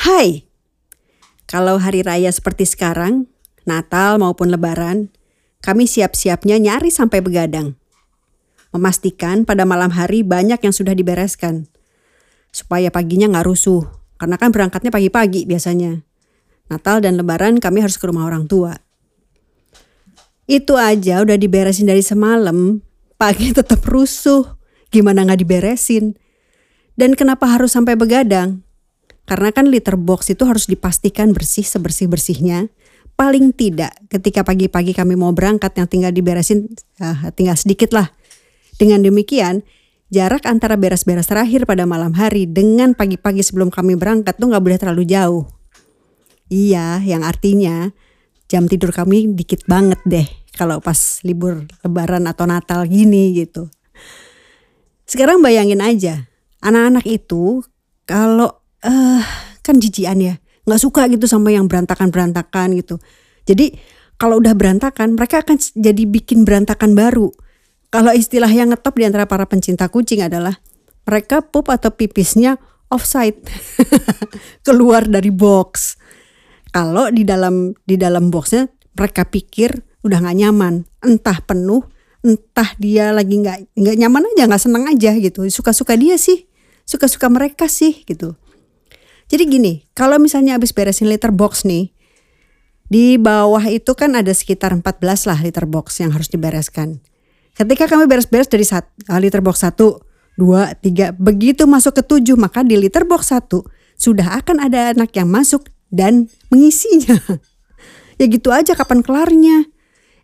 [0.00, 0.48] Hai,
[1.44, 3.28] kalau hari raya seperti sekarang,
[3.68, 5.12] Natal maupun Lebaran,
[5.60, 7.76] kami siap-siapnya nyari sampai begadang.
[8.72, 11.68] Memastikan pada malam hari banyak yang sudah dibereskan.
[12.48, 13.84] Supaya paginya nggak rusuh,
[14.16, 16.00] karena kan berangkatnya pagi-pagi biasanya.
[16.72, 18.80] Natal dan Lebaran kami harus ke rumah orang tua.
[20.48, 22.80] Itu aja udah diberesin dari semalam,
[23.20, 24.48] pagi tetap rusuh.
[24.88, 26.16] Gimana nggak diberesin?
[26.96, 28.64] Dan kenapa harus sampai begadang?
[29.30, 32.66] Karena kan liter box itu harus dipastikan bersih sebersih-bersihnya.
[33.14, 36.66] Paling tidak ketika pagi-pagi kami mau berangkat yang tinggal diberesin
[36.98, 38.10] uh, tinggal sedikit lah.
[38.74, 39.62] Dengan demikian,
[40.10, 44.78] jarak antara beres-beres terakhir pada malam hari dengan pagi-pagi sebelum kami berangkat tuh nggak boleh
[44.82, 45.46] terlalu jauh.
[46.50, 47.94] Iya, yang artinya
[48.50, 50.26] jam tidur kami dikit banget deh
[50.58, 53.70] kalau pas libur lebaran atau natal gini gitu.
[55.06, 56.26] Sekarang bayangin aja,
[56.58, 57.62] anak-anak itu
[58.10, 59.22] kalau uh,
[59.60, 60.34] kan jijian ya,
[60.68, 63.00] nggak suka gitu sama yang berantakan-berantakan gitu.
[63.44, 63.76] Jadi
[64.20, 67.32] kalau udah berantakan, mereka akan jadi bikin berantakan baru.
[67.90, 70.60] Kalau istilah yang ngetop di antara para pencinta kucing adalah
[71.08, 72.60] mereka pup atau pipisnya
[72.92, 73.40] offside,
[74.66, 76.00] keluar dari box
[76.70, 79.74] kalau di dalam di dalam boxnya mereka pikir
[80.06, 81.82] udah nggak nyaman, entah penuh,
[82.22, 85.44] entah dia lagi nggak nggak nyaman aja, nggak senang aja gitu.
[85.50, 86.46] Suka-suka dia sih,
[86.86, 88.38] suka-suka mereka sih gitu.
[89.30, 91.94] Jadi gini, kalau misalnya habis beresin liter box nih,
[92.90, 96.98] di bawah itu kan ada sekitar 14 lah liter box yang harus dibereskan.
[97.54, 100.02] Ketika kami beres-beres dari satu, ah, liter box 1,
[100.34, 103.62] 2, 3, begitu masuk ke 7, maka di liter box 1
[103.94, 107.14] sudah akan ada anak yang masuk dan mengisinya.
[108.18, 109.70] ya gitu aja kapan kelarnya.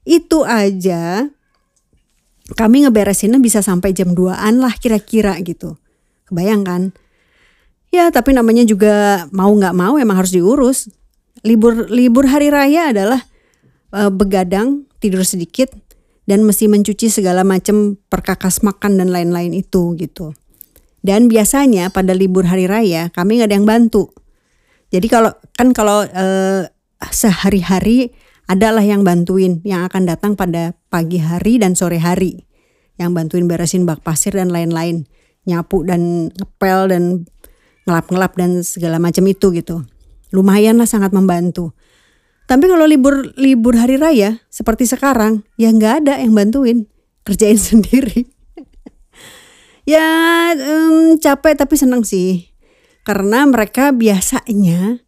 [0.03, 1.31] Itu aja
[2.59, 5.79] kami ngeberesinnya bisa sampai jam 2-an lah kira-kira gitu.
[6.27, 6.95] Kebayangkan?
[7.95, 10.91] Ya tapi namanya juga mau nggak mau emang harus diurus.
[11.47, 13.20] Libur libur hari raya adalah
[13.95, 15.70] uh, begadang, tidur sedikit,
[16.27, 20.35] dan mesti mencuci segala macam perkakas makan dan lain-lain itu gitu.
[21.07, 24.11] Dan biasanya pada libur hari raya kami nggak ada yang bantu.
[24.91, 26.63] Jadi kalau kan kalau uh,
[27.14, 28.11] sehari-hari
[28.47, 32.47] adalah yang bantuin yang akan datang pada pagi hari dan sore hari.
[32.97, 35.05] Yang bantuin beresin bak pasir dan lain-lain,
[35.45, 37.03] nyapu dan ngepel dan
[37.86, 39.86] ngelap-ngelap dan segala macam itu gitu.
[40.35, 41.73] Lumayan lah sangat membantu.
[42.47, 46.86] Tapi kalau libur libur hari raya seperti sekarang ya nggak ada yang bantuin
[47.27, 48.27] kerjain sendiri.
[49.86, 50.02] ya
[50.55, 52.51] um, capek tapi senang sih
[53.07, 54.98] karena mereka biasanya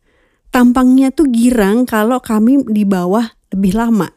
[0.54, 4.10] tampangnya tuh girang kalau kami di bawah lebih lama.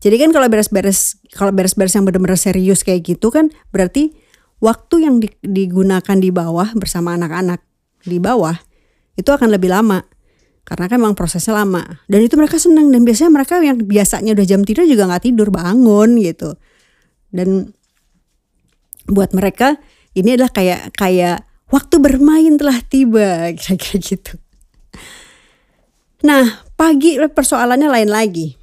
[0.00, 4.12] Jadi kan kalau beres-beres kalau beres-beres yang benar-benar serius kayak gitu kan berarti
[4.60, 7.60] waktu yang digunakan di bawah bersama anak-anak
[8.06, 8.56] di bawah
[9.16, 10.04] itu akan lebih lama.
[10.66, 12.02] Karena kan memang prosesnya lama.
[12.10, 12.90] Dan itu mereka senang.
[12.90, 16.58] Dan biasanya mereka yang biasanya udah jam tidur juga nggak tidur bangun gitu.
[17.30, 17.70] Dan
[19.06, 19.78] buat mereka
[20.18, 24.34] ini adalah kayak kayak waktu bermain telah tiba kira-kira gitu.
[26.26, 28.58] Nah pagi persoalannya lain lagi.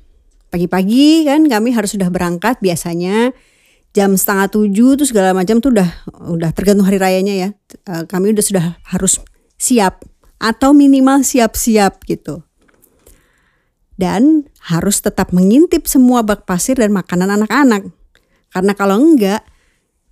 [0.51, 3.33] Pagi-pagi kan kami harus sudah berangkat biasanya
[3.93, 5.89] jam setengah tujuh tuh segala macam tuh udah
[6.33, 7.49] udah tergantung hari rayanya ya.
[7.89, 9.21] Eh, kami udah sudah harus
[9.55, 10.01] siap
[10.41, 12.41] atau minimal siap-siap gitu.
[13.93, 17.93] Dan harus tetap mengintip semua bak pasir dan makanan anak-anak.
[18.49, 19.45] Karena kalau enggak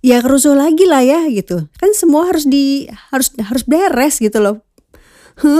[0.02, 4.66] ya kerusuh lagi lah ya gitu kan semua harus di harus harus beres gitu loh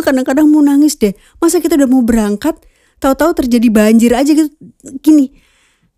[0.06, 2.58] kadang-kadang mau nangis deh masa kita udah mau berangkat
[2.98, 4.50] tahu-tahu terjadi banjir aja gitu
[4.98, 5.30] gini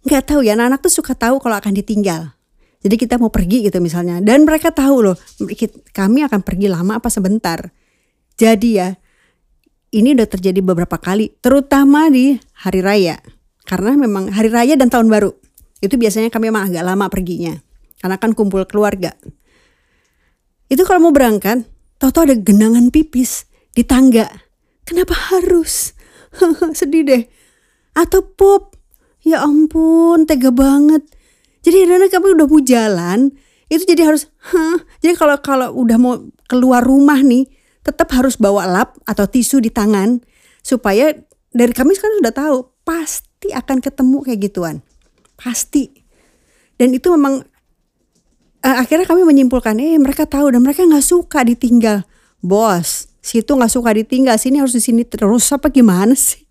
[0.04, 2.32] nggak tahu ya anak-anak tuh suka tahu kalau akan ditinggal
[2.84, 5.16] jadi kita mau pergi gitu misalnya dan mereka tahu loh
[5.96, 7.72] kami akan pergi lama apa sebentar
[8.36, 8.88] jadi ya
[9.94, 13.16] ini udah terjadi beberapa kali terutama di hari raya
[13.64, 15.32] karena memang hari raya dan tahun baru
[15.80, 17.56] itu biasanya kami memang agak lama perginya
[18.04, 19.16] karena kan kumpul keluarga.
[20.68, 21.64] Itu kalau mau berangkat,
[21.96, 24.28] tahu-tahu ada genangan pipis di tangga.
[24.84, 25.96] Kenapa harus?
[26.78, 27.24] Sedih deh.
[27.96, 28.73] Atau pop.
[29.24, 31.02] Ya ampun, tega banget.
[31.64, 33.32] Jadi Rena kami udah mau jalan,
[33.72, 34.84] itu jadi harus, huh?
[35.00, 37.48] jadi kalau kalau udah mau keluar rumah nih,
[37.80, 40.20] tetap harus bawa lap atau tisu di tangan
[40.60, 41.16] supaya
[41.56, 44.76] dari kami sekarang sudah tahu pasti akan ketemu kayak gituan,
[45.40, 45.88] pasti.
[46.76, 47.48] Dan itu memang
[48.64, 52.08] uh, akhirnya kami menyimpulkan eh mereka tahu dan mereka nggak suka ditinggal
[52.40, 56.43] bos situ nggak suka ditinggal sini harus di sini terus apa gimana sih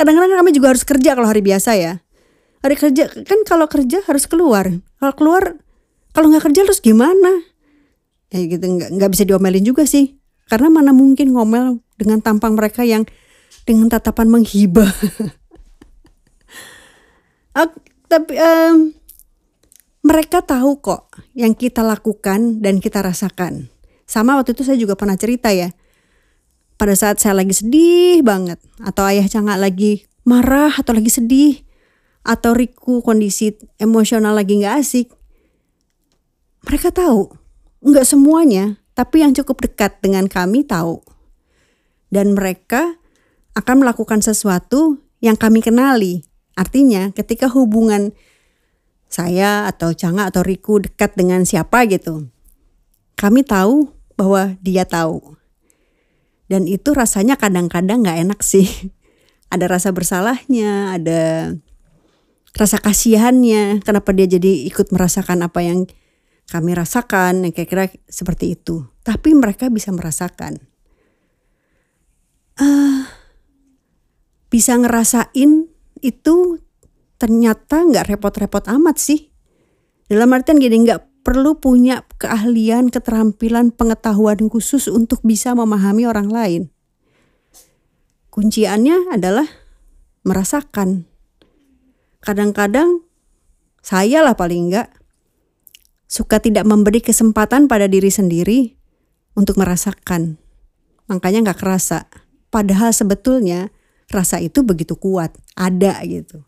[0.00, 2.00] kadang-kadang kami juga harus kerja kalau hari biasa ya
[2.64, 4.64] hari kerja kan kalau kerja harus keluar
[4.96, 5.42] kalau keluar
[6.16, 7.44] kalau nggak kerja terus gimana
[8.32, 10.16] ya gitu nggak nggak bisa diomelin juga sih
[10.50, 13.06] Karena mana mungkin ngomel dengan tampang mereka yang
[13.62, 14.90] dengan tatapan menghibah.
[18.10, 18.90] tapi um,
[20.02, 23.70] mereka tahu kok yang kita lakukan dan kita rasakan.
[24.10, 25.70] Sama waktu itu saya juga pernah cerita ya.
[26.80, 31.60] Pada saat saya lagi sedih banget atau ayah cangak lagi marah atau lagi sedih
[32.24, 35.12] atau Riku kondisi emosional lagi nggak asik.
[36.64, 37.36] Mereka tahu,
[37.84, 41.04] nggak semuanya, tapi yang cukup dekat dengan kami tahu.
[42.08, 42.96] Dan mereka
[43.52, 46.24] akan melakukan sesuatu yang kami kenali.
[46.56, 48.16] Artinya ketika hubungan
[49.04, 52.32] saya atau Canga atau Riku dekat dengan siapa gitu.
[53.20, 55.39] Kami tahu bahwa dia tahu.
[56.50, 58.66] Dan itu rasanya kadang-kadang gak enak sih.
[59.54, 61.50] Ada rasa bersalahnya, ada
[62.54, 65.90] rasa kasihannya, kenapa dia jadi ikut merasakan apa yang
[66.46, 68.86] kami rasakan, yang kira-kira seperti itu.
[69.02, 70.62] Tapi mereka bisa merasakan.
[72.62, 73.10] Uh,
[74.54, 75.66] bisa ngerasain
[75.98, 76.36] itu
[77.18, 79.34] ternyata nggak repot-repot amat sih.
[80.06, 86.62] Dalam artian gini, nggak perlu punya keahlian, keterampilan, pengetahuan khusus untuk bisa memahami orang lain.
[88.30, 89.46] Kunciannya adalah
[90.24, 91.04] merasakan.
[92.20, 93.04] Kadang-kadang
[93.80, 94.92] saya lah paling enggak
[96.10, 98.76] suka tidak memberi kesempatan pada diri sendiri
[99.38, 100.36] untuk merasakan.
[101.08, 102.06] Makanya nggak kerasa.
[102.50, 103.70] Padahal sebetulnya
[104.10, 106.42] rasa itu begitu kuat, ada gitu.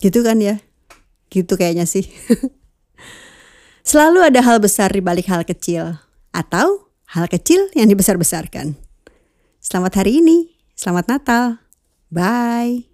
[0.00, 0.60] Gitu kan ya?
[1.28, 2.08] Gitu kayaknya sih.
[3.84, 6.00] Selalu ada hal besar di balik hal kecil
[6.32, 8.80] atau hal kecil yang dibesar-besarkan.
[9.60, 11.60] Selamat hari ini, selamat Natal.
[12.08, 12.93] Bye.